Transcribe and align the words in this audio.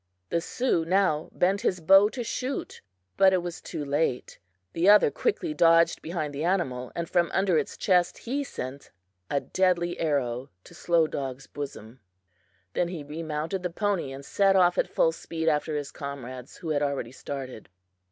The 0.29 0.41
Sioux 0.41 0.83
now 0.83 1.29
bent 1.31 1.61
his 1.61 1.79
bow 1.79 2.09
to 2.09 2.23
shoot, 2.23 2.81
but 3.17 3.33
it 3.33 3.43
was 3.43 3.61
too 3.61 3.85
late. 3.85 4.39
The 4.73 4.89
other 4.89 5.11
quickly 5.11 5.53
dodged 5.53 6.01
behind 6.01 6.33
the 6.33 6.43
animal, 6.43 6.91
and 6.95 7.07
from 7.07 7.29
under 7.35 7.55
its 7.55 7.77
chest 7.77 8.17
he 8.17 8.43
sent 8.43 8.89
a 9.29 9.39
deadly 9.39 9.99
arrow 9.99 10.49
to 10.63 10.73
Slow 10.73 11.05
Dog's 11.05 11.45
bosom. 11.45 11.99
Then 12.73 12.87
he 12.87 13.03
remounted 13.03 13.61
the 13.61 13.69
pony 13.69 14.11
and 14.11 14.25
set 14.25 14.55
off 14.55 14.79
at 14.79 14.89
full 14.89 15.11
speed 15.11 15.47
after 15.47 15.75
his 15.75 15.91
comrades, 15.91 16.57
who 16.57 16.69
had 16.69 16.81
already 16.81 17.11
started. 17.11 17.69